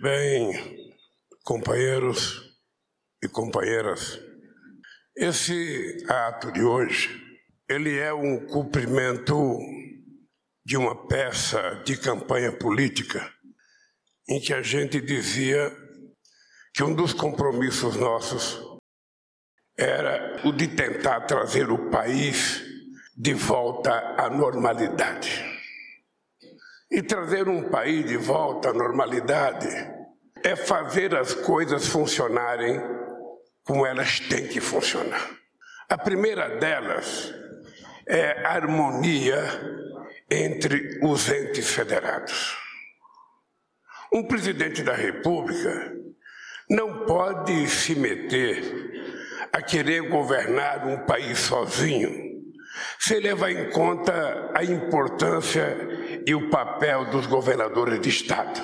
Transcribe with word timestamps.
Bem, 0.00 0.94
companheiros 1.42 2.56
e 3.20 3.26
companheiras, 3.26 4.16
esse 5.16 6.04
ato 6.08 6.52
de 6.52 6.62
hoje, 6.62 7.20
ele 7.68 7.98
é 7.98 8.14
um 8.14 8.46
cumprimento 8.46 9.58
de 10.64 10.76
uma 10.76 11.08
peça 11.08 11.82
de 11.84 11.96
campanha 11.96 12.52
política 12.52 13.28
em 14.28 14.40
que 14.40 14.54
a 14.54 14.62
gente 14.62 15.00
dizia 15.00 15.76
que 16.72 16.84
um 16.84 16.94
dos 16.94 17.12
compromissos 17.12 17.96
nossos 17.96 18.62
era 19.76 20.40
o 20.46 20.52
de 20.52 20.68
tentar 20.68 21.22
trazer 21.22 21.72
o 21.72 21.90
país 21.90 22.62
de 23.16 23.34
volta 23.34 24.14
à 24.16 24.30
normalidade. 24.30 25.57
E 26.90 27.02
trazer 27.02 27.48
um 27.48 27.68
país 27.68 28.06
de 28.06 28.16
volta 28.16 28.70
à 28.70 28.72
normalidade 28.72 29.68
é 30.42 30.56
fazer 30.56 31.14
as 31.14 31.34
coisas 31.34 31.86
funcionarem 31.86 32.80
como 33.64 33.84
elas 33.84 34.20
têm 34.20 34.48
que 34.48 34.60
funcionar. 34.60 35.28
A 35.88 35.98
primeira 35.98 36.58
delas 36.58 37.34
é 38.06 38.46
a 38.46 38.52
harmonia 38.54 39.38
entre 40.30 40.98
os 41.02 41.30
entes 41.30 41.68
federados. 41.68 42.56
Um 44.10 44.26
presidente 44.26 44.82
da 44.82 44.94
República 44.94 45.94
não 46.70 47.04
pode 47.04 47.68
se 47.68 47.94
meter 47.94 49.48
a 49.52 49.60
querer 49.60 50.08
governar 50.08 50.86
um 50.86 51.04
país 51.04 51.38
sozinho 51.38 52.28
se 52.98 53.18
leva 53.20 53.50
em 53.50 53.70
conta 53.70 54.50
a 54.54 54.62
importância 54.64 55.76
e 56.28 56.34
o 56.34 56.50
papel 56.50 57.06
dos 57.06 57.24
governadores 57.24 57.98
de 58.02 58.10
Estado. 58.10 58.60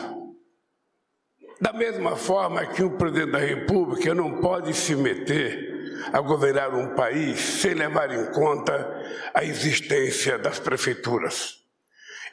Da 1.58 1.72
mesma 1.72 2.14
forma 2.14 2.66
que 2.66 2.82
o 2.82 2.90
presidente 2.90 3.30
da 3.30 3.38
República 3.38 4.14
não 4.14 4.38
pode 4.42 4.74
se 4.74 4.94
meter 4.94 6.02
a 6.12 6.20
governar 6.20 6.74
um 6.74 6.94
país 6.94 7.40
sem 7.40 7.72
levar 7.72 8.12
em 8.12 8.26
conta 8.32 9.02
a 9.32 9.42
existência 9.42 10.36
das 10.36 10.58
prefeituras. 10.58 11.54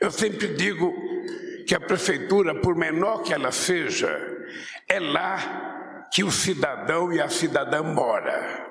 Eu 0.02 0.12
sempre 0.12 0.50
digo 0.50 0.94
que 1.66 1.74
a 1.74 1.80
prefeitura, 1.80 2.60
por 2.60 2.76
menor 2.76 3.24
que 3.24 3.34
ela 3.34 3.54
seja, 3.54 4.10
é 4.86 5.00
lá 5.00 6.10
que 6.12 6.26
o 6.26 6.32
cidadão 6.32 7.14
e 7.14 7.22
a 7.22 7.30
cidadã 7.30 7.82
mora. 7.82 8.70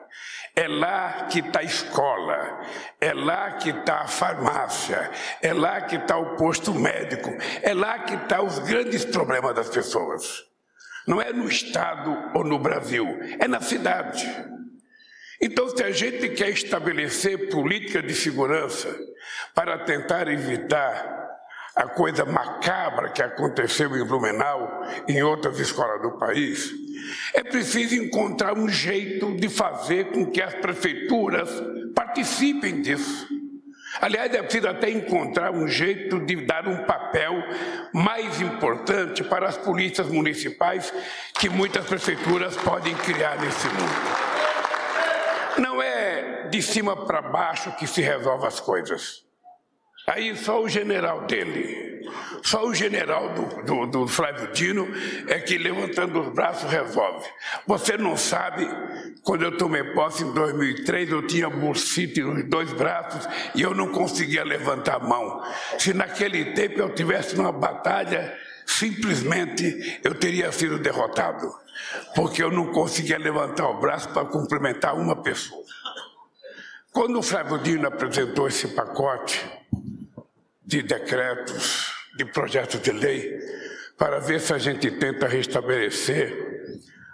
É 0.54 0.66
lá 0.66 1.26
que 1.30 1.40
está 1.40 1.60
a 1.60 1.64
escola, 1.64 2.60
é 3.00 3.12
lá 3.12 3.52
que 3.52 3.70
está 3.70 4.00
a 4.00 4.08
farmácia, 4.08 5.10
é 5.40 5.52
lá 5.52 5.80
que 5.82 5.96
está 5.96 6.16
o 6.16 6.36
posto 6.36 6.74
médico, 6.74 7.30
é 7.62 7.72
lá 7.72 8.00
que 8.00 8.14
estão 8.14 8.28
tá 8.28 8.42
os 8.42 8.58
grandes 8.58 9.04
problemas 9.04 9.54
das 9.54 9.68
pessoas. 9.68 10.44
Não 11.06 11.20
é 11.20 11.32
no 11.32 11.48
Estado 11.48 12.30
ou 12.34 12.44
no 12.44 12.58
Brasil, 12.58 13.06
é 13.38 13.48
na 13.48 13.60
cidade. 13.60 14.26
Então, 15.40 15.68
se 15.68 15.82
a 15.82 15.90
gente 15.90 16.28
quer 16.30 16.50
estabelecer 16.50 17.48
política 17.48 18.02
de 18.02 18.14
segurança 18.14 18.94
para 19.54 19.78
tentar 19.78 20.28
evitar 20.28 21.29
a 21.74 21.86
coisa 21.86 22.24
macabra 22.24 23.10
que 23.10 23.22
aconteceu 23.22 23.96
em 23.96 24.04
Blumenau 24.04 24.84
e 25.08 25.12
em 25.12 25.22
outras 25.22 25.58
escolas 25.58 26.02
do 26.02 26.18
país, 26.18 26.72
é 27.34 27.42
preciso 27.42 27.94
encontrar 27.94 28.56
um 28.56 28.68
jeito 28.68 29.34
de 29.36 29.48
fazer 29.48 30.06
com 30.12 30.26
que 30.26 30.42
as 30.42 30.54
prefeituras 30.54 31.48
participem 31.94 32.82
disso. 32.82 33.28
Aliás, 34.00 34.32
é 34.32 34.42
preciso 34.42 34.68
até 34.68 34.88
encontrar 34.88 35.52
um 35.52 35.66
jeito 35.66 36.20
de 36.20 36.36
dar 36.46 36.66
um 36.66 36.84
papel 36.84 37.34
mais 37.92 38.40
importante 38.40 39.24
para 39.24 39.48
as 39.48 39.56
polícias 39.56 40.06
municipais 40.06 40.92
que 41.34 41.48
muitas 41.48 41.84
prefeituras 41.86 42.56
podem 42.56 42.94
criar 42.94 43.38
nesse 43.40 43.66
mundo. 43.66 44.30
Não 45.58 45.82
é 45.82 46.48
de 46.48 46.62
cima 46.62 47.04
para 47.04 47.20
baixo 47.20 47.74
que 47.76 47.86
se 47.86 48.00
resolve 48.00 48.46
as 48.46 48.60
coisas. 48.60 49.29
Aí 50.12 50.36
só 50.36 50.60
o 50.60 50.68
general 50.68 51.24
dele, 51.26 52.08
só 52.42 52.66
o 52.66 52.74
general 52.74 53.32
do, 53.32 53.62
do, 53.62 53.86
do, 53.86 54.08
Flávio 54.08 54.50
Dino 54.52 54.88
é 55.28 55.38
que 55.38 55.56
levantando 55.56 56.20
os 56.20 56.34
braços 56.34 56.68
resolve. 56.68 57.28
Você 57.64 57.96
não 57.96 58.16
sabe, 58.16 58.68
quando 59.22 59.42
eu 59.44 59.56
tomei 59.56 59.84
posse 59.92 60.24
em 60.24 60.32
2003, 60.32 61.10
eu 61.10 61.26
tinha 61.28 61.48
bursite 61.48 62.22
nos 62.22 62.42
dois 62.48 62.72
braços 62.72 63.28
e 63.54 63.62
eu 63.62 63.72
não 63.72 63.92
conseguia 63.92 64.42
levantar 64.42 64.96
a 64.96 64.98
mão. 64.98 65.42
Se 65.78 65.94
naquele 65.94 66.54
tempo 66.54 66.80
eu 66.80 66.92
tivesse 66.92 67.36
uma 67.36 67.52
batalha, 67.52 68.36
simplesmente 68.66 70.00
eu 70.02 70.14
teria 70.14 70.50
sido 70.50 70.80
derrotado, 70.80 71.48
porque 72.16 72.42
eu 72.42 72.50
não 72.50 72.72
conseguia 72.72 73.16
levantar 73.16 73.68
o 73.68 73.78
braço 73.78 74.08
para 74.08 74.24
cumprimentar 74.24 74.96
uma 74.96 75.22
pessoa. 75.22 75.62
Quando 76.90 77.16
o 77.16 77.22
Flávio 77.22 77.58
Dino 77.58 77.86
apresentou 77.86 78.48
esse 78.48 78.66
pacote, 78.66 79.59
de 80.70 80.82
decretos, 80.82 81.92
de 82.16 82.24
projetos 82.24 82.80
de 82.80 82.92
lei, 82.92 83.36
para 83.98 84.20
ver 84.20 84.40
se 84.40 84.54
a 84.54 84.58
gente 84.58 84.88
tenta 84.88 85.26
restabelecer 85.26 86.32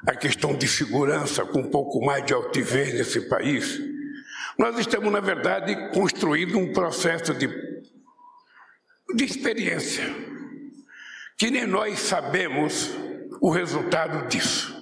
a 0.07 0.15
questão 0.15 0.55
de 0.55 0.69
segurança 0.69 1.43
com 1.47 1.61
um 1.61 1.71
pouco 1.71 2.05
mais 2.05 2.25
de 2.27 2.35
altivez 2.35 2.93
nesse 2.93 3.23
país. 3.23 3.81
Nós 4.59 4.79
estamos, 4.79 5.11
na 5.11 5.21
verdade, 5.21 5.75
construindo 5.95 6.59
um 6.59 6.71
processo 6.71 7.33
de, 7.33 7.49
de 9.15 9.25
experiência, 9.25 10.05
que 11.39 11.51
nem 11.51 11.67
nós 11.67 11.99
sabemos 11.99 12.91
o 13.41 13.49
resultado 13.51 14.29
disso. 14.29 14.77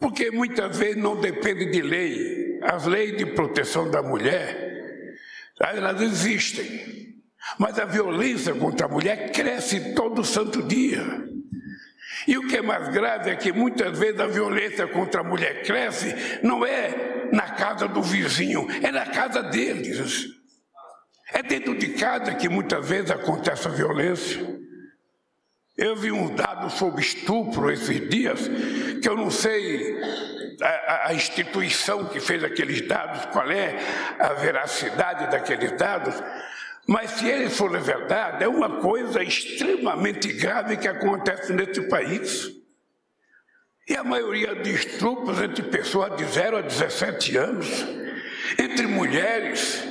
Porque 0.00 0.30
muitas 0.30 0.78
vezes 0.78 0.96
não 0.96 1.20
depende 1.20 1.66
de 1.70 1.82
lei. 1.82 2.60
As 2.62 2.86
leis 2.86 3.14
de 3.16 3.26
proteção 3.26 3.90
da 3.90 4.02
mulher, 4.02 5.16
elas 5.60 6.00
existem. 6.00 7.07
Mas 7.58 7.78
a 7.78 7.84
violência 7.84 8.54
contra 8.54 8.86
a 8.86 8.88
mulher 8.88 9.32
cresce 9.32 9.94
todo 9.94 10.24
santo 10.24 10.62
dia. 10.62 11.04
E 12.26 12.36
o 12.36 12.46
que 12.46 12.58
é 12.58 12.62
mais 12.62 12.88
grave 12.88 13.30
é 13.30 13.36
que 13.36 13.52
muitas 13.52 13.98
vezes 13.98 14.20
a 14.20 14.26
violência 14.26 14.86
contra 14.86 15.20
a 15.20 15.24
mulher 15.24 15.62
cresce 15.62 16.14
não 16.42 16.64
é 16.64 17.28
na 17.32 17.50
casa 17.50 17.88
do 17.88 18.02
vizinho, 18.02 18.66
é 18.82 18.90
na 18.90 19.06
casa 19.06 19.42
deles. 19.42 20.26
É 21.32 21.42
dentro 21.42 21.76
de 21.76 21.88
casa 21.94 22.34
que 22.34 22.48
muitas 22.48 22.86
vezes 22.86 23.10
acontece 23.10 23.66
a 23.68 23.70
violência. 23.70 24.58
Eu 25.76 25.94
vi 25.94 26.10
um 26.10 26.34
dado 26.34 26.70
sobre 26.70 27.00
estupro 27.00 27.70
esses 27.70 28.08
dias, 28.08 28.40
que 29.00 29.08
eu 29.08 29.16
não 29.16 29.30
sei 29.30 29.96
a, 30.60 31.08
a, 31.08 31.14
instituição 31.14 32.06
que 32.06 32.18
fez 32.18 32.42
aqueles 32.42 32.80
dados, 32.86 33.26
qual 33.26 33.48
é 33.50 33.76
a 34.18 34.32
veracidade 34.32 35.30
daqueles 35.30 35.72
dados, 35.72 36.14
mas 36.88 37.10
se 37.10 37.28
ele 37.28 37.50
for 37.50 37.78
verdade, 37.78 38.42
é 38.42 38.48
uma 38.48 38.80
coisa 38.80 39.22
extremamente 39.22 40.32
grave 40.32 40.78
que 40.78 40.88
acontece 40.88 41.52
nesse 41.52 41.82
país. 41.82 42.50
E 43.86 43.94
a 43.94 44.02
maioria 44.02 44.54
de 44.54 44.70
estupros 44.70 45.38
entre 45.42 45.64
pessoas 45.64 46.16
de 46.16 46.24
0 46.24 46.56
a 46.56 46.60
17 46.62 47.36
anos, 47.36 47.68
entre 48.58 48.86
mulheres. 48.86 49.86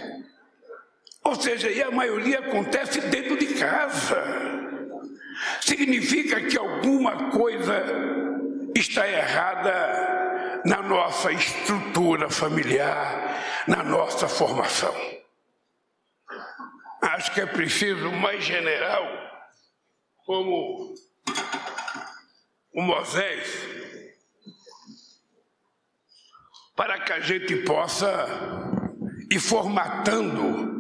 Ou 1.24 1.36
seja, 1.36 1.70
e 1.70 1.84
a 1.84 1.92
maioria 1.92 2.40
acontece 2.40 3.00
dentro 3.02 3.38
de 3.38 3.46
casa. 3.54 4.24
Significa 5.62 6.42
que 6.42 6.58
alguma 6.58 7.30
coisa 7.30 7.86
está 8.76 9.08
errada 9.08 10.62
na 10.66 10.82
nossa 10.82 11.32
estrutura 11.32 12.28
familiar, 12.28 13.40
na 13.68 13.84
nossa 13.84 14.28
formação. 14.28 15.17
Acho 17.18 17.34
que 17.34 17.42
é 17.42 17.48
preciso 17.48 18.12
mais 18.12 18.46
general 18.46 19.04
como 20.24 20.94
o 22.72 22.82
Moisés 22.84 23.58
para 26.76 27.00
que 27.00 27.12
a 27.12 27.20
gente 27.20 27.56
possa 27.64 28.28
ir 29.32 29.40
formatando 29.40 30.80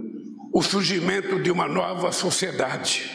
o 0.54 0.62
surgimento 0.62 1.42
de 1.42 1.50
uma 1.50 1.68
nova 1.68 2.12
sociedade, 2.12 3.10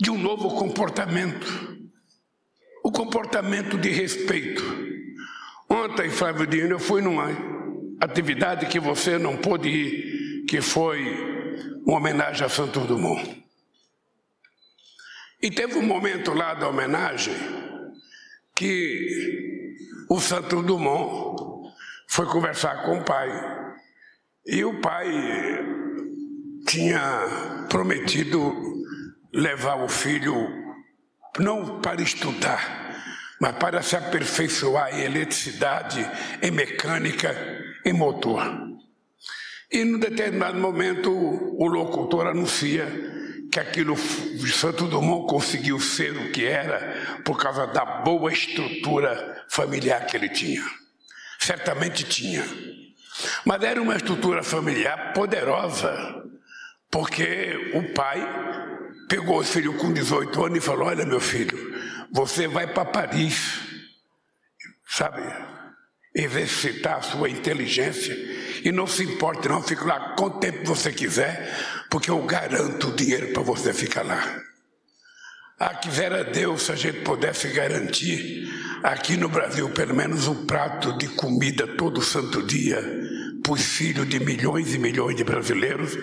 de 0.00 0.10
um 0.10 0.16
novo 0.16 0.56
comportamento, 0.56 1.46
o 2.82 2.90
comportamento 2.90 3.76
de 3.76 3.90
respeito. 3.90 4.64
Ontem, 5.68 6.08
Flávio 6.08 6.46
Dino, 6.46 6.76
eu 6.76 6.80
fui 6.80 7.02
numa 7.02 7.28
atividade 8.00 8.64
que 8.68 8.80
você 8.80 9.18
não 9.18 9.36
pôde 9.36 9.68
ir, 9.68 10.46
que 10.46 10.62
foi 10.62 11.27
uma 11.88 11.96
homenagem 11.96 12.44
a 12.44 12.50
Santos 12.50 12.86
Dumont. 12.86 13.42
E 15.40 15.50
teve 15.50 15.78
um 15.78 15.86
momento 15.86 16.34
lá 16.34 16.52
da 16.52 16.68
homenagem 16.68 17.34
que 18.54 19.74
o 20.10 20.20
Santos 20.20 20.66
Dumont 20.66 21.72
foi 22.06 22.26
conversar 22.26 22.82
com 22.82 22.98
o 22.98 23.04
pai. 23.04 23.30
E 24.44 24.62
o 24.66 24.82
pai 24.82 25.08
tinha 26.66 27.66
prometido 27.70 28.54
levar 29.32 29.82
o 29.82 29.88
filho 29.88 30.34
não 31.38 31.80
para 31.80 32.02
estudar, 32.02 33.00
mas 33.40 33.56
para 33.56 33.80
se 33.80 33.96
aperfeiçoar 33.96 34.94
em 34.94 35.04
eletricidade, 35.04 36.06
em 36.42 36.50
mecânica, 36.50 37.34
em 37.82 37.94
motor. 37.94 38.67
E 39.70 39.84
num 39.84 39.98
determinado 39.98 40.58
momento 40.58 41.10
o 41.10 41.66
locutor 41.66 42.26
anuncia 42.26 42.86
que 43.50 43.60
aquilo 43.60 43.96
Santo 43.96 44.86
Dumont 44.86 45.26
conseguiu 45.28 45.78
ser 45.80 46.16
o 46.16 46.32
que 46.32 46.46
era 46.46 47.20
por 47.24 47.38
causa 47.38 47.66
da 47.66 47.84
boa 47.84 48.32
estrutura 48.32 49.44
familiar 49.48 50.06
que 50.06 50.16
ele 50.16 50.28
tinha. 50.28 50.64
Certamente 51.38 52.04
tinha. 52.04 52.44
Mas 53.44 53.62
era 53.62 53.80
uma 53.80 53.96
estrutura 53.96 54.42
familiar 54.42 55.12
poderosa, 55.12 56.22
porque 56.90 57.72
o 57.74 57.92
pai 57.92 58.26
pegou 59.08 59.38
o 59.38 59.44
filho 59.44 59.74
com 59.74 59.92
18 59.92 60.44
anos 60.44 60.58
e 60.58 60.60
falou: 60.60 60.86
Olha, 60.86 61.04
meu 61.04 61.20
filho, 61.20 61.58
você 62.12 62.46
vai 62.46 62.66
para 62.66 62.84
Paris, 62.84 63.60
sabe? 64.86 65.22
Exercitar 66.14 66.98
a 66.98 67.02
sua 67.02 67.28
inteligência 67.28 68.16
e 68.64 68.72
não 68.72 68.86
se 68.86 69.04
importe, 69.04 69.48
não, 69.48 69.62
fique 69.62 69.84
lá 69.84 70.14
quanto 70.16 70.40
tempo 70.40 70.64
você 70.64 70.92
quiser, 70.92 71.54
porque 71.90 72.10
eu 72.10 72.22
garanto 72.22 72.88
o 72.88 72.96
dinheiro 72.96 73.32
para 73.32 73.42
você 73.42 73.72
ficar 73.72 74.02
lá. 74.02 74.42
Ah, 75.60 75.74
quisera 75.74 76.22
Deus 76.22 76.62
se 76.62 76.72
a 76.72 76.76
gente 76.76 77.00
pudesse 77.00 77.48
garantir 77.48 78.48
aqui 78.82 79.16
no 79.16 79.28
Brasil 79.28 79.68
pelo 79.70 79.92
menos 79.92 80.28
um 80.28 80.46
prato 80.46 80.96
de 80.96 81.08
comida 81.08 81.66
todo 81.66 82.00
santo 82.00 82.44
dia 82.44 82.80
para 83.42 83.52
os 83.52 83.64
filhos 83.64 84.08
de 84.08 84.20
milhões 84.20 84.72
e 84.72 84.78
milhões 84.78 85.16
de 85.16 85.24
brasileiros 85.24 85.98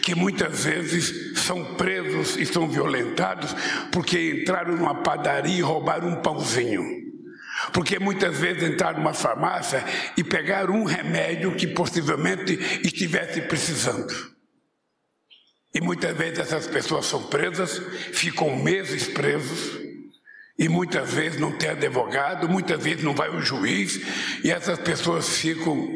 que 0.00 0.14
muitas 0.14 0.64
vezes 0.64 1.40
são 1.40 1.74
presos 1.74 2.36
e 2.36 2.46
são 2.46 2.68
violentados 2.68 3.52
porque 3.90 4.42
entraram 4.42 4.76
numa 4.76 5.02
padaria 5.02 5.58
e 5.58 5.60
roubaram 5.60 6.08
um 6.08 6.22
pãozinho. 6.22 6.99
Porque 7.72 7.98
muitas 7.98 8.38
vezes 8.38 8.62
entraram 8.62 8.98
numa 8.98 9.14
farmácia 9.14 9.84
e 10.16 10.24
pegaram 10.24 10.74
um 10.74 10.84
remédio 10.84 11.54
que 11.54 11.66
possivelmente 11.66 12.54
estivesse 12.84 13.42
precisando. 13.42 14.12
E 15.74 15.80
muitas 15.80 16.16
vezes 16.16 16.38
essas 16.40 16.66
pessoas 16.66 17.06
são 17.06 17.24
presas, 17.24 17.78
ficam 18.12 18.56
meses 18.56 19.06
presos, 19.06 19.78
e 20.58 20.68
muitas 20.68 21.12
vezes 21.12 21.40
não 21.40 21.56
tem 21.56 21.70
advogado, 21.70 22.48
muitas 22.48 22.82
vezes 22.82 23.04
não 23.04 23.14
vai 23.14 23.30
o 23.30 23.40
juiz, 23.40 24.00
e 24.44 24.50
essas 24.50 24.78
pessoas 24.78 25.38
ficam 25.38 25.88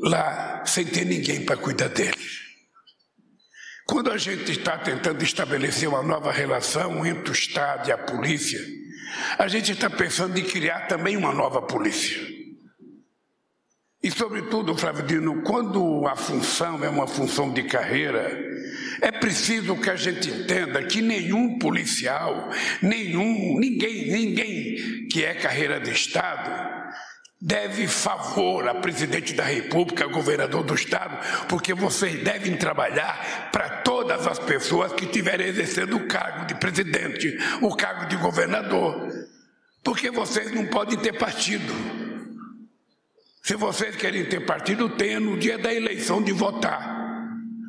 lá 0.00 0.62
sem 0.66 0.84
ter 0.84 1.04
ninguém 1.04 1.44
para 1.44 1.56
cuidar 1.56 1.88
deles. 1.88 2.40
Quando 3.86 4.12
a 4.12 4.16
gente 4.16 4.52
está 4.52 4.78
tentando 4.78 5.24
estabelecer 5.24 5.88
uma 5.88 6.02
nova 6.02 6.30
relação 6.30 7.04
entre 7.04 7.30
o 7.30 7.32
Estado 7.32 7.88
e 7.88 7.92
a 7.92 7.98
polícia, 7.98 8.60
a 9.38 9.48
gente 9.48 9.72
está 9.72 9.88
pensando 9.88 10.38
em 10.38 10.44
criar 10.44 10.86
também 10.86 11.16
uma 11.16 11.32
nova 11.32 11.62
polícia. 11.62 12.20
E, 14.02 14.10
sobretudo, 14.10 14.76
Flávio 14.76 15.04
Dino, 15.04 15.42
quando 15.42 16.06
a 16.06 16.16
função 16.16 16.82
é 16.82 16.88
uma 16.88 17.06
função 17.06 17.52
de 17.52 17.64
carreira, 17.64 18.30
é 19.02 19.12
preciso 19.12 19.76
que 19.76 19.90
a 19.90 19.96
gente 19.96 20.30
entenda 20.30 20.82
que 20.84 21.02
nenhum 21.02 21.58
policial, 21.58 22.48
nenhum, 22.80 23.58
ninguém, 23.58 24.10
ninguém 24.10 25.06
que 25.08 25.22
é 25.22 25.34
carreira 25.34 25.78
de 25.78 25.90
Estado 25.90 26.79
deve 27.40 27.88
favor 27.88 28.68
a 28.68 28.74
presidente 28.74 29.32
da 29.32 29.44
República, 29.44 30.06
governador 30.06 30.62
do 30.62 30.74
Estado, 30.74 31.46
porque 31.48 31.72
vocês 31.72 32.22
devem 32.22 32.56
trabalhar 32.56 33.48
para 33.50 33.78
todas 33.78 34.26
as 34.26 34.38
pessoas 34.38 34.92
que 34.92 35.06
estiverem 35.06 35.46
exercendo 35.46 35.96
o 35.96 36.06
cargo 36.06 36.44
de 36.44 36.54
presidente, 36.56 37.38
o 37.62 37.74
cargo 37.74 38.06
de 38.06 38.16
governador, 38.16 39.08
porque 39.82 40.10
vocês 40.10 40.52
não 40.52 40.66
podem 40.66 40.98
ter 40.98 41.14
partido. 41.14 41.72
Se 43.42 43.56
vocês 43.56 43.96
querem 43.96 44.26
ter 44.26 44.44
partido, 44.44 44.90
tenha 44.90 45.18
no 45.18 45.38
dia 45.38 45.56
da 45.56 45.72
eleição 45.72 46.22
de 46.22 46.32
votar. 46.32 47.00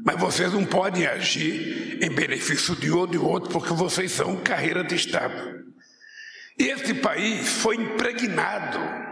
Mas 0.03 0.19
vocês 0.19 0.51
não 0.51 0.65
podem 0.65 1.05
agir 1.05 1.97
em 2.03 2.09
benefício 2.09 2.75
de 2.75 2.91
um 2.91 2.97
ou 2.97 3.07
de 3.07 3.17
outro, 3.17 3.49
porque 3.51 3.71
vocês 3.71 4.11
são 4.11 4.35
carreira 4.35 4.83
de 4.83 4.95
Estado. 4.95 5.61
E 6.59 6.65
esse 6.65 6.93
país 6.95 7.47
foi 7.47 7.77
impregnado 7.77 9.10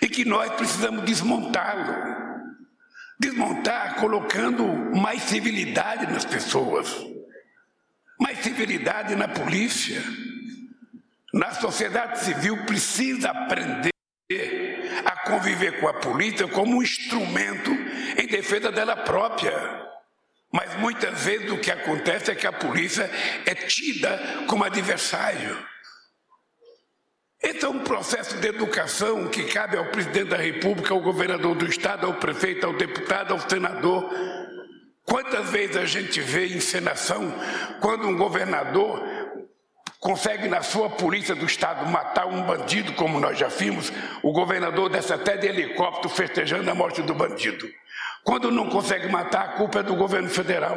e 0.00 0.08
que 0.08 0.24
nós 0.24 0.52
precisamos 0.52 1.04
desmontá-lo. 1.04 2.18
Desmontar 3.20 3.96
colocando 3.96 4.64
mais 4.96 5.22
civilidade 5.22 6.06
nas 6.06 6.24
pessoas, 6.24 6.94
mais 8.20 8.38
civilidade 8.38 9.16
na 9.16 9.26
polícia. 9.26 10.02
Na 11.32 11.52
sociedade 11.52 12.20
civil 12.20 12.64
precisa 12.64 13.30
aprender 13.30 13.90
a 15.04 15.16
conviver 15.28 15.80
com 15.80 15.88
a 15.88 15.94
polícia 15.94 16.46
como 16.48 16.76
um 16.76 16.82
instrumento 16.82 17.70
em 18.16 18.26
defesa 18.26 18.70
dela 18.70 18.96
própria. 18.96 19.88
Mas 20.52 20.74
muitas 20.76 21.24
vezes 21.24 21.50
o 21.50 21.58
que 21.58 21.70
acontece 21.70 22.30
é 22.30 22.34
que 22.34 22.46
a 22.46 22.52
polícia 22.52 23.10
é 23.44 23.54
tida 23.54 24.44
como 24.46 24.64
adversário. 24.64 25.58
Esse 27.40 27.64
é 27.64 27.68
um 27.68 27.78
processo 27.80 28.36
de 28.38 28.48
educação 28.48 29.28
que 29.28 29.44
cabe 29.44 29.76
ao 29.76 29.86
presidente 29.86 30.30
da 30.30 30.36
República, 30.36 30.92
ao 30.92 31.00
governador 31.00 31.54
do 31.54 31.66
Estado, 31.66 32.06
ao 32.06 32.14
prefeito, 32.14 32.66
ao 32.66 32.72
deputado, 32.72 33.32
ao 33.32 33.40
senador. 33.40 34.10
Quantas 35.04 35.48
vezes 35.48 35.76
a 35.76 35.86
gente 35.86 36.20
vê 36.20 36.46
encenação 36.46 37.32
quando 37.80 38.08
um 38.08 38.16
governador 38.16 39.02
consegue 40.00 40.48
na 40.48 40.62
sua 40.62 40.90
polícia 40.90 41.34
do 41.34 41.46
estado 41.46 41.88
matar 41.90 42.26
um 42.26 42.42
bandido, 42.42 42.92
como 42.92 43.18
nós 43.18 43.38
já 43.38 43.48
vimos, 43.48 43.92
o 44.22 44.32
governador 44.32 44.88
desce 44.90 45.12
até 45.12 45.36
de 45.36 45.46
helicóptero 45.46 46.08
festejando 46.08 46.70
a 46.70 46.74
morte 46.74 47.02
do 47.02 47.14
bandido. 47.14 47.68
Quando 48.22 48.50
não 48.50 48.68
consegue 48.68 49.08
matar, 49.08 49.44
a 49.44 49.48
culpa 49.52 49.80
é 49.80 49.82
do 49.82 49.96
governo 49.96 50.28
federal. 50.28 50.76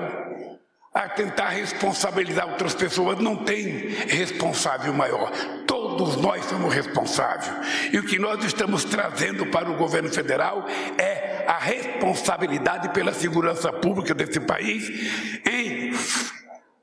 A 0.94 1.08
tentar 1.08 1.50
responsabilizar 1.50 2.48
outras 2.48 2.76
pessoas 2.76 3.20
não 3.20 3.38
tem 3.38 3.90
responsável 4.08 4.94
maior. 4.94 5.32
Todos 5.98 6.16
nós 6.18 6.46
somos 6.46 6.74
responsáveis. 6.74 7.52
E 7.92 8.00
o 8.00 8.06
que 8.06 8.18
nós 8.18 8.44
estamos 8.44 8.84
trazendo 8.84 9.46
para 9.48 9.70
o 9.70 9.78
governo 9.78 10.10
federal 10.10 10.66
é 10.98 11.46
a 11.48 11.58
responsabilidade 11.58 12.90
pela 12.90 13.14
segurança 13.14 13.72
pública 13.74 14.14
desse 14.14 14.40
país 14.40 14.90
em 15.46 15.92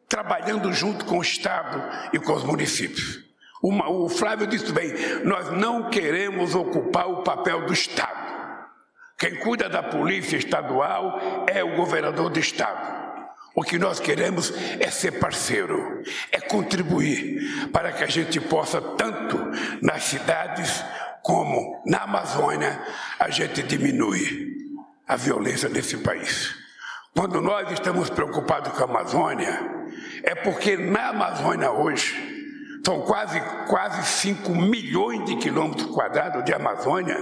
trabalhando 0.08 0.72
junto 0.72 1.04
com 1.04 1.18
o 1.18 1.22
Estado 1.22 1.82
e 2.12 2.18
com 2.18 2.32
os 2.32 2.44
municípios. 2.44 3.24
o 3.62 4.08
Flávio 4.08 4.46
disse 4.46 4.72
bem: 4.72 4.92
nós 5.24 5.50
não 5.52 5.90
queremos 5.90 6.54
ocupar 6.54 7.08
o 7.08 7.22
papel 7.22 7.66
do 7.66 7.72
Estado. 7.72 8.28
Quem 9.18 9.36
cuida 9.36 9.68
da 9.68 9.82
polícia 9.82 10.36
estadual 10.36 11.46
é 11.48 11.64
o 11.64 11.74
governador 11.76 12.30
do 12.30 12.38
Estado. 12.38 13.07
O 13.58 13.62
que 13.64 13.76
nós 13.76 13.98
queremos 13.98 14.54
é 14.78 14.88
ser 14.88 15.18
parceiro, 15.18 16.00
é 16.30 16.38
contribuir 16.38 17.68
para 17.72 17.90
que 17.90 18.04
a 18.04 18.06
gente 18.06 18.38
possa, 18.38 18.80
tanto 18.80 19.36
nas 19.82 20.04
cidades 20.04 20.84
como 21.24 21.82
na 21.84 22.04
Amazônia, 22.04 22.80
a 23.18 23.28
gente 23.30 23.60
diminui 23.64 24.54
a 25.08 25.16
violência 25.16 25.68
desse 25.68 25.96
país. 25.96 26.54
Quando 27.12 27.40
nós 27.40 27.72
estamos 27.72 28.08
preocupados 28.08 28.72
com 28.74 28.80
a 28.80 28.84
Amazônia, 28.84 29.60
é 30.22 30.36
porque 30.36 30.76
na 30.76 31.08
Amazônia 31.08 31.72
hoje 31.72 32.14
são 32.86 33.00
quase, 33.00 33.40
quase 33.66 34.06
5 34.06 34.54
milhões 34.54 35.24
de 35.24 35.34
quilômetros 35.34 35.90
quadrados 35.90 36.44
de 36.44 36.54
Amazônia, 36.54 37.18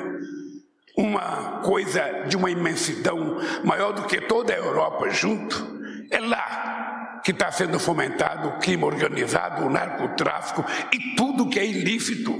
uma 0.99 1.63
coisa 1.63 2.27
de 2.29 2.37
uma 2.37 2.51
imensidão 2.51 3.39
maior 3.65 3.93
do 3.93 4.03
que 4.03 4.21
toda 4.21 4.53
a 4.53 4.59
Europa 4.59 5.09
junto. 5.09 5.76
É 6.11 6.21
lá 6.21 7.21
que 7.25 7.33
está 7.33 7.51
sendo 7.51 7.79
fomentado 7.79 8.49
o 8.49 8.59
crime 8.59 8.85
organizado, 8.85 9.65
o 9.65 9.71
narcotráfico 9.71 10.65
e 10.93 11.17
tudo 11.17 11.49
que 11.49 11.59
é 11.59 11.67
ilícito. 11.67 12.37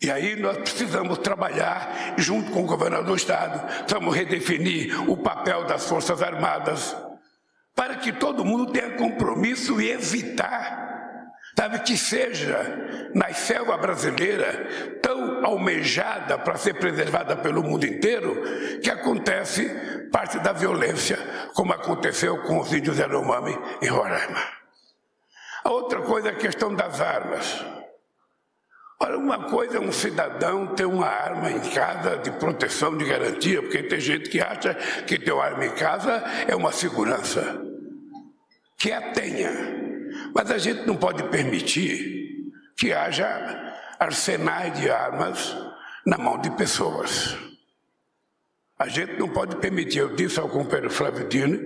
E 0.00 0.10
aí 0.10 0.36
nós 0.36 0.58
precisamos 0.58 1.18
trabalhar 1.18 2.14
junto 2.16 2.50
com 2.50 2.62
o 2.62 2.66
governador 2.66 3.06
do 3.06 3.16
Estado, 3.16 3.66
precisamos 3.66 4.14
redefinir 4.14 5.10
o 5.10 5.16
papel 5.16 5.64
das 5.64 5.88
Forças 5.88 6.20
Armadas, 6.22 6.96
para 7.74 7.96
que 7.96 8.12
todo 8.12 8.44
mundo 8.44 8.72
tenha 8.72 8.96
compromisso 8.96 9.80
e 9.80 9.90
evitar 9.90 10.91
Sabe 11.56 11.80
que 11.80 11.96
seja 11.96 13.10
na 13.14 13.32
selva 13.32 13.76
brasileira 13.76 14.98
tão 15.02 15.44
almejada 15.44 16.38
para 16.38 16.56
ser 16.56 16.74
preservada 16.74 17.36
pelo 17.36 17.62
mundo 17.62 17.84
inteiro, 17.84 18.80
que 18.80 18.90
acontece 18.90 19.68
parte 20.10 20.38
da 20.38 20.52
violência, 20.52 21.18
como 21.54 21.72
aconteceu 21.72 22.42
com 22.42 22.58
os 22.58 22.72
índios 22.72 22.98
Yanomami 22.98 23.56
em 23.82 23.86
Roraima. 23.86 24.40
A 25.64 25.70
outra 25.70 26.00
coisa 26.02 26.28
é 26.28 26.32
a 26.32 26.36
questão 26.36 26.74
das 26.74 27.00
armas. 27.00 27.64
Olha, 28.98 29.18
uma 29.18 29.50
coisa 29.50 29.78
é 29.78 29.80
um 29.80 29.92
cidadão 29.92 30.74
ter 30.74 30.86
uma 30.86 31.06
arma 31.06 31.50
em 31.50 31.60
casa 31.70 32.16
de 32.18 32.30
proteção, 32.32 32.96
de 32.96 33.04
garantia, 33.04 33.60
porque 33.60 33.82
tem 33.82 34.00
gente 34.00 34.30
que 34.30 34.40
acha 34.40 34.74
que 35.06 35.18
ter 35.18 35.32
uma 35.32 35.44
arma 35.44 35.66
em 35.66 35.74
casa 35.74 36.22
é 36.46 36.54
uma 36.54 36.72
segurança. 36.72 37.60
Que 38.78 38.92
a 38.92 39.12
tenha. 39.12 39.81
Mas 40.34 40.50
a 40.50 40.58
gente 40.58 40.86
não 40.86 40.96
pode 40.96 41.22
permitir 41.24 42.52
que 42.76 42.92
haja 42.92 43.26
arsenais 43.98 44.78
de 44.78 44.90
armas 44.90 45.56
na 46.04 46.18
mão 46.18 46.38
de 46.38 46.50
pessoas. 46.50 47.36
A 48.78 48.88
gente 48.88 49.18
não 49.18 49.28
pode 49.28 49.56
permitir. 49.56 49.98
Eu 49.98 50.16
disse 50.16 50.40
ao 50.40 50.48
companheiro 50.48 50.90
Flávio 50.90 51.28
Dino 51.28 51.58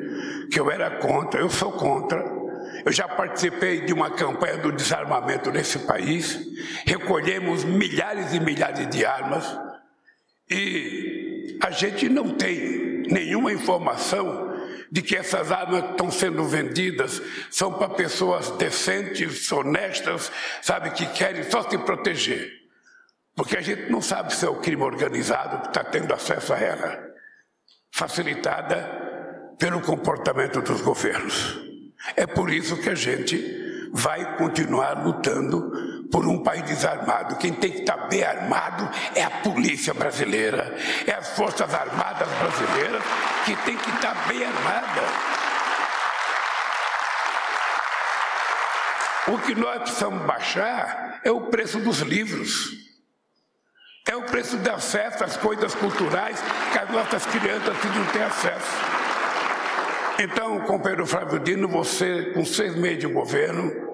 que 0.50 0.60
eu 0.60 0.70
era 0.70 0.98
contra, 0.98 1.40
eu 1.40 1.48
sou 1.48 1.72
contra. 1.72 2.22
Eu 2.84 2.92
já 2.92 3.08
participei 3.08 3.80
de 3.86 3.92
uma 3.92 4.10
campanha 4.10 4.58
do 4.58 4.70
desarmamento 4.70 5.50
nesse 5.50 5.80
país, 5.80 6.38
recolhemos 6.84 7.64
milhares 7.64 8.34
e 8.34 8.40
milhares 8.40 8.88
de 8.88 9.04
armas 9.04 9.58
e 10.48 11.58
a 11.60 11.70
gente 11.70 12.08
não 12.08 12.30
tem 12.30 13.02
nenhuma 13.10 13.52
informação 13.52 14.45
de 14.90 15.02
que 15.02 15.16
essas 15.16 15.50
armas 15.50 15.82
que 15.82 15.90
estão 15.92 16.10
sendo 16.10 16.44
vendidas 16.44 17.20
são 17.50 17.72
para 17.72 17.88
pessoas 17.90 18.50
decentes, 18.52 19.50
honestas, 19.50 20.30
sabe, 20.62 20.90
que 20.90 21.06
querem 21.06 21.48
só 21.50 21.68
se 21.68 21.78
proteger. 21.78 22.50
Porque 23.34 23.56
a 23.56 23.60
gente 23.60 23.90
não 23.90 24.00
sabe 24.00 24.34
se 24.34 24.46
é 24.46 24.48
o 24.48 24.56
crime 24.56 24.82
organizado 24.82 25.62
que 25.62 25.68
está 25.68 25.84
tendo 25.84 26.12
acesso 26.14 26.52
a 26.52 26.58
ela, 26.58 26.98
facilitada 27.90 29.54
pelo 29.58 29.80
comportamento 29.80 30.60
dos 30.62 30.80
governos. 30.80 31.58
É 32.14 32.26
por 32.26 32.50
isso 32.50 32.76
que 32.78 32.88
a 32.88 32.94
gente 32.94 33.90
vai 33.92 34.36
continuar 34.36 35.04
lutando 35.04 35.70
por 36.16 36.26
um 36.26 36.38
país 36.38 36.62
desarmado. 36.62 37.36
Quem 37.36 37.52
tem 37.52 37.70
que 37.70 37.80
estar 37.80 38.08
bem 38.08 38.24
armado 38.24 38.88
é 39.14 39.22
a 39.22 39.28
polícia 39.28 39.92
brasileira, 39.92 40.74
é 41.06 41.12
as 41.12 41.36
Forças 41.36 41.74
Armadas 41.74 42.26
brasileiras 42.38 43.02
que 43.44 43.54
tem 43.56 43.76
que 43.76 43.90
estar 43.90 44.14
bem 44.26 44.42
armada. 44.42 45.02
O 49.28 49.38
que 49.40 49.54
nós 49.54 49.82
precisamos 49.82 50.24
baixar 50.24 51.20
é 51.22 51.30
o 51.30 51.50
preço 51.50 51.80
dos 51.80 51.98
livros. 51.98 52.70
É 54.08 54.16
o 54.16 54.22
preço 54.22 54.56
de 54.56 54.70
acesso 54.70 55.22
às 55.22 55.36
coisas 55.36 55.74
culturais 55.74 56.42
que 56.72 56.78
as 56.78 56.88
nossas 56.88 57.26
crianças 57.26 57.76
não 57.94 58.06
têm 58.06 58.22
acesso. 58.22 58.72
Então, 60.18 60.60
companheiro 60.60 61.06
Flávio 61.06 61.38
Dino, 61.40 61.68
você, 61.68 62.32
com 62.32 62.42
seis 62.42 62.74
meses 62.74 63.00
de 63.00 63.06
governo, 63.06 63.85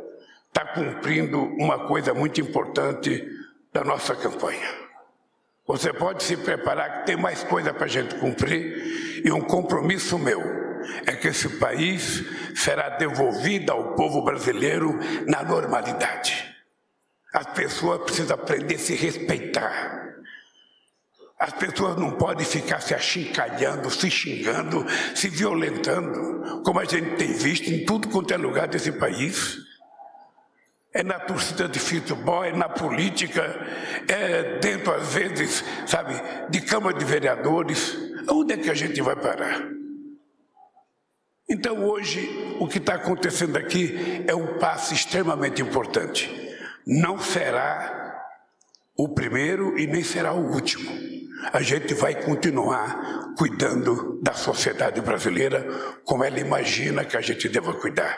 está 0.52 0.66
cumprindo 0.66 1.42
uma 1.58 1.86
coisa 1.86 2.12
muito 2.12 2.38
importante 2.38 3.26
da 3.72 3.82
nossa 3.82 4.14
campanha. 4.14 4.68
Você 5.66 5.92
pode 5.94 6.22
se 6.22 6.36
preparar 6.36 7.00
que 7.00 7.06
tem 7.06 7.16
mais 7.16 7.42
coisa 7.42 7.72
para 7.72 7.86
a 7.86 7.88
gente 7.88 8.14
cumprir 8.16 9.22
e 9.24 9.32
um 9.32 9.40
compromisso 9.40 10.18
meu 10.18 10.40
é 11.06 11.12
que 11.12 11.28
esse 11.28 11.48
país 11.48 12.22
será 12.54 12.90
devolvido 12.90 13.72
ao 13.72 13.94
povo 13.94 14.22
brasileiro 14.22 14.98
na 15.26 15.42
normalidade. 15.42 16.54
As 17.32 17.46
pessoas 17.46 18.02
precisam 18.02 18.34
aprender 18.34 18.74
a 18.74 18.78
se 18.78 18.94
respeitar. 18.94 20.02
As 21.38 21.52
pessoas 21.54 21.96
não 21.96 22.12
podem 22.12 22.44
ficar 22.44 22.80
se 22.80 22.94
achincalhando, 22.94 23.90
se 23.90 24.10
xingando, 24.10 24.84
se 25.14 25.28
violentando, 25.28 26.62
como 26.62 26.78
a 26.78 26.84
gente 26.84 27.16
tem 27.16 27.32
visto 27.32 27.70
em 27.70 27.86
tudo 27.86 28.08
quanto 28.08 28.34
é 28.34 28.36
lugar 28.36 28.68
desse 28.68 28.92
país. 28.92 29.71
É 30.94 31.02
na 31.02 31.18
torcida 31.18 31.68
de 31.68 31.78
futebol, 31.78 32.44
é 32.44 32.52
na 32.52 32.68
política, 32.68 33.42
é 34.06 34.58
dentro, 34.58 34.92
às 34.92 35.14
vezes, 35.14 35.64
sabe, 35.86 36.14
de 36.50 36.60
Câmara 36.60 36.96
de 36.96 37.04
Vereadores. 37.04 37.96
Onde 38.28 38.54
é 38.54 38.56
que 38.56 38.70
a 38.70 38.74
gente 38.74 39.00
vai 39.00 39.16
parar? 39.16 39.62
Então, 41.48 41.84
hoje, 41.84 42.56
o 42.60 42.68
que 42.68 42.78
está 42.78 42.94
acontecendo 42.94 43.56
aqui 43.56 44.24
é 44.26 44.34
um 44.34 44.58
passo 44.58 44.92
extremamente 44.94 45.62
importante. 45.62 46.30
Não 46.86 47.18
será 47.18 48.20
o 48.96 49.08
primeiro 49.08 49.78
e 49.78 49.86
nem 49.86 50.02
será 50.02 50.32
o 50.32 50.52
último 50.52 51.12
a 51.52 51.60
gente 51.60 51.94
vai 51.94 52.14
continuar 52.14 53.32
cuidando 53.36 54.20
da 54.22 54.34
sociedade 54.34 55.00
brasileira 55.00 55.66
como 56.04 56.22
ela 56.22 56.38
imagina 56.38 57.04
que 57.04 57.16
a 57.16 57.20
gente 57.20 57.48
deva 57.48 57.72
cuidar, 57.74 58.16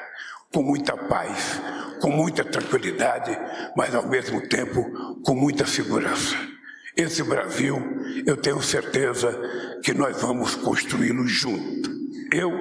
com 0.52 0.62
muita 0.62 0.96
paz, 0.96 1.60
com 2.04 2.10
muita 2.10 2.44
tranquilidade, 2.44 3.34
mas 3.74 3.94
ao 3.94 4.06
mesmo 4.06 4.46
tempo 4.46 4.84
com 5.24 5.34
muita 5.34 5.64
segurança. 5.64 6.36
Esse 6.94 7.22
Brasil, 7.22 7.82
eu 8.26 8.36
tenho 8.36 8.60
certeza 8.60 9.32
que 9.82 9.94
nós 9.94 10.20
vamos 10.20 10.54
construí-lo 10.54 11.26
junto, 11.26 11.90
eu 12.30 12.52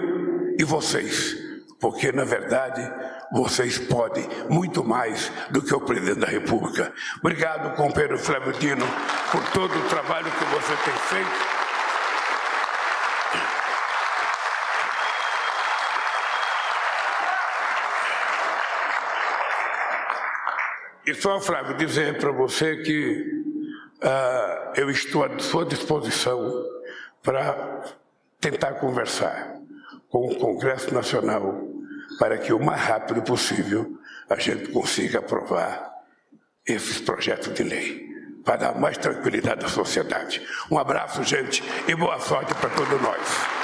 e 0.58 0.64
vocês, 0.64 1.36
porque 1.78 2.10
na 2.14 2.24
verdade 2.24 2.90
vocês 3.34 3.78
podem 3.78 4.26
muito 4.50 4.82
mais 4.82 5.30
do 5.52 5.62
que 5.62 5.76
o 5.76 5.82
presidente 5.82 6.22
da 6.22 6.28
República. 6.28 6.94
Obrigado, 7.20 7.76
companheiro 7.76 8.18
Flávio 8.18 8.54
Dino, 8.54 8.86
por 9.30 9.44
todo 9.52 9.78
o 9.78 9.90
trabalho 9.90 10.32
que 10.32 10.46
você 10.46 10.74
tem 10.86 10.94
feito. 11.10 11.63
E 21.06 21.14
só, 21.14 21.40
Flávio, 21.40 21.76
dizer 21.76 22.18
para 22.18 22.32
você 22.32 22.78
que 22.78 23.44
uh, 24.02 24.72
eu 24.76 24.90
estou 24.90 25.26
à 25.26 25.40
sua 25.40 25.66
disposição 25.66 26.66
para 27.22 27.84
tentar 28.40 28.74
conversar 28.76 29.56
com 30.10 30.28
o 30.28 30.36
Congresso 30.36 30.94
Nacional 30.94 31.68
para 32.20 32.38
que 32.38 32.54
o 32.54 32.60
mais 32.60 32.82
rápido 32.82 33.22
possível 33.22 33.98
a 34.30 34.36
gente 34.40 34.72
consiga 34.72 35.20
aprovar 35.20 35.92
esses 36.66 37.02
projetos 37.02 37.54
de 37.54 37.64
lei, 37.64 38.08
para 38.46 38.56
dar 38.56 38.80
mais 38.80 38.98
tranquilidade 38.98 39.66
à 39.66 39.70
sociedade. 39.70 40.42
Um 40.72 40.78
abraço, 40.78 41.24
gente, 41.24 41.64
e 41.88 41.96
boa 41.96 42.20
sorte 42.20 42.54
para 42.56 42.70
todos 42.70 43.02
nós. 43.02 43.63